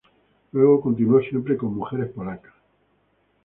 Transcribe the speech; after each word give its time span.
Luego 0.53 0.81
continuó 0.81 1.19
siempre 1.21 1.55
con 1.55 1.75
mujeres 1.75 2.09
polacas. 2.09 2.53